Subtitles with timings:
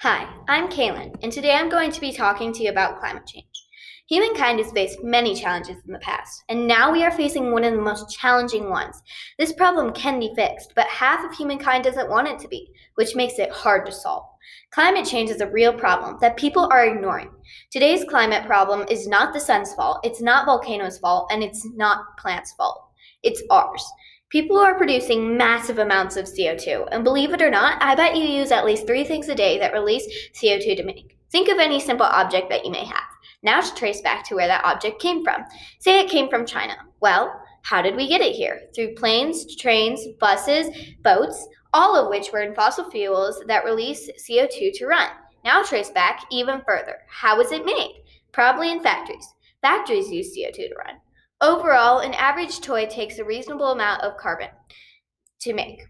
[0.00, 3.46] Hi, I'm Kaylin, and today I'm going to be talking to you about climate change.
[4.10, 7.72] Humankind has faced many challenges in the past, and now we are facing one of
[7.72, 9.02] the most challenging ones.
[9.38, 13.16] This problem can be fixed, but half of humankind doesn't want it to be, which
[13.16, 14.26] makes it hard to solve.
[14.70, 17.30] Climate change is a real problem that people are ignoring.
[17.70, 22.18] Today's climate problem is not the sun's fault, it's not volcanoes' fault, and it's not
[22.18, 22.82] plants' fault.
[23.22, 23.82] It's ours.
[24.28, 28.24] People are producing massive amounts of CO2, and believe it or not, I bet you
[28.24, 30.04] use at least three things a day that release
[30.34, 31.16] CO2 to make.
[31.30, 33.04] Think of any simple object that you may have.
[33.44, 35.44] Now to trace back to where that object came from.
[35.78, 36.74] Say it came from China.
[37.00, 38.62] Well, how did we get it here?
[38.74, 40.70] Through planes, trains, buses,
[41.04, 45.08] boats, all of which were in fossil fuels that release CO2 to run.
[45.44, 46.96] Now trace back even further.
[47.08, 48.02] How was it made?
[48.32, 49.32] Probably in factories.
[49.62, 50.96] Factories use CO2 to run.
[51.40, 54.48] Overall, an average toy takes a reasonable amount of carbon
[55.40, 55.82] to make.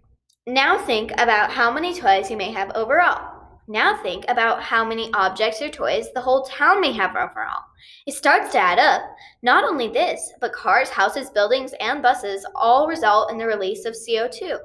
[0.46, 3.32] Now think about how many toys you may have overall.
[3.68, 7.62] Now think about how many objects or toys the whole town may have overall.
[8.06, 9.02] It starts to add up.
[9.42, 13.94] Not only this, but cars, houses, buildings, and buses all result in the release of
[13.94, 14.58] CO2.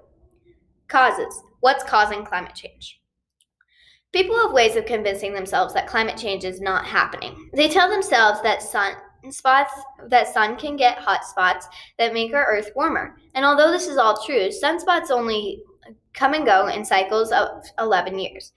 [0.87, 2.99] Causes What's causing climate change?
[4.13, 7.49] People have ways of convincing themselves that climate change is not happening.
[7.53, 8.93] They tell themselves that sun,
[9.29, 9.73] spots
[10.07, 13.17] that sun can get hot spots that make our earth warmer.
[13.35, 15.63] And although this is all true, sunspots only
[16.13, 17.47] come and go in cycles of
[17.79, 18.53] 11 years.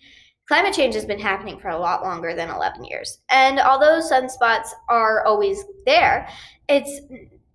[0.46, 3.20] Climate change has been happening for a lot longer than 11 years.
[3.30, 6.28] And although sunspots are always there,
[6.68, 7.00] it's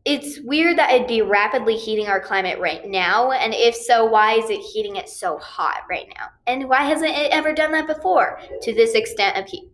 [0.05, 3.31] it's weird that it'd be rapidly heating our climate right now.
[3.31, 6.27] And if so, why is it heating it so hot right now?
[6.47, 9.69] And why hasn't it ever done that before to this extent of heat?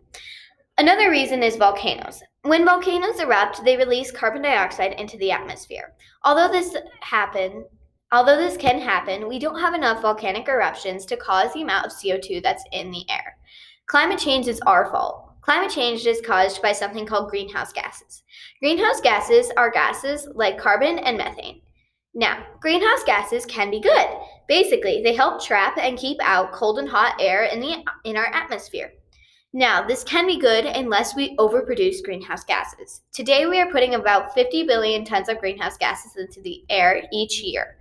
[0.78, 2.22] Another reason is volcanoes.
[2.46, 5.94] When volcanoes erupt, they release carbon dioxide into the atmosphere.
[6.24, 7.64] Although this happen,
[8.12, 11.92] although this can happen, we don't have enough volcanic eruptions to cause the amount of
[11.92, 13.36] CO2 that's in the air.
[13.86, 15.40] Climate change is our fault.
[15.40, 18.22] Climate change is caused by something called greenhouse gases.
[18.60, 21.62] Greenhouse gases are gases like carbon and methane.
[22.14, 24.06] Now, greenhouse gases can be good.
[24.46, 28.26] Basically, they help trap and keep out cold and hot air in the in our
[28.26, 28.92] atmosphere.
[29.52, 33.02] Now, this can be good unless we overproduce greenhouse gases.
[33.12, 37.40] Today, we are putting about 50 billion tons of greenhouse gases into the air each
[37.40, 37.78] year.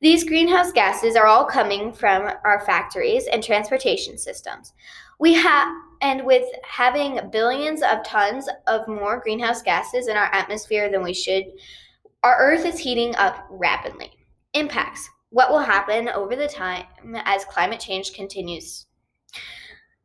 [0.00, 4.74] These greenhouse gases are all coming from our factories and transportation systems.
[5.18, 5.68] We have
[6.02, 11.14] and with having billions of tons of more greenhouse gases in our atmosphere than we
[11.14, 11.44] should,
[12.22, 14.10] our earth is heating up rapidly.
[14.52, 15.08] Impacts.
[15.30, 16.84] What will happen over the time
[17.24, 18.86] as climate change continues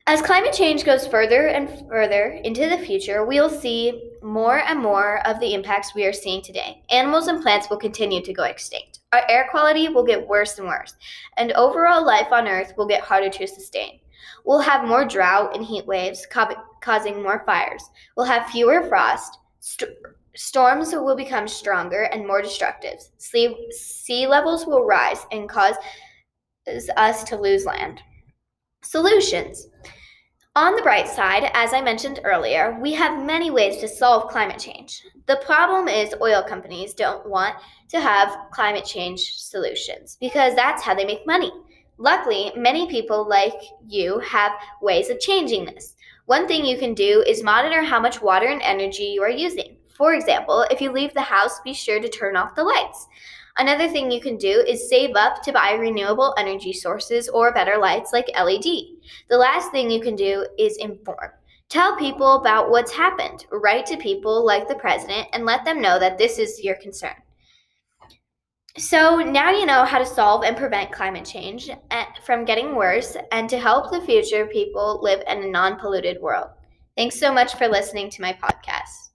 [0.09, 5.20] as climate change goes further and further into the future, we'll see more and more
[5.28, 6.81] of the impacts we are seeing today.
[6.90, 9.02] Animals and plants will continue to go extinct.
[9.14, 10.96] Our air quality will get worse and worse,
[11.38, 14.00] and overall life on Earth will get harder to sustain.
[14.46, 17.84] We'll have more drought and heat waves, co- causing more fires.
[18.18, 19.38] We'll have fewer frost.
[19.59, 19.91] St-
[20.36, 23.00] storms will become stronger and more destructive.
[23.20, 25.76] Sea, sea levels will rise and cause
[26.97, 28.02] us to lose land.
[28.81, 29.67] Solutions.
[30.56, 34.57] On the bright side, as I mentioned earlier, we have many ways to solve climate
[34.57, 35.03] change.
[35.28, 37.56] The problem is oil companies don't want
[37.90, 41.51] to have climate change solutions because that's how they make money.
[41.97, 45.96] Luckily, many people like you have ways of changing this.
[46.25, 49.75] One thing you can do is monitor how much water and energy you are using.
[49.90, 53.07] For example, if you leave the house, be sure to turn off the lights.
[53.58, 57.78] Another thing you can do is save up to buy renewable energy sources or better
[57.78, 58.64] lights like LED.
[59.30, 61.32] The last thing you can do is inform.
[61.70, 63.46] Tell people about what's happened.
[63.52, 67.16] Write to people like the president and let them know that this is your concern.
[68.78, 73.18] So now you know how to solve and prevent climate change eh, from getting worse
[73.32, 76.48] and to help the future people live in a non polluted world.
[76.96, 79.09] Thanks so much for listening to my podcast.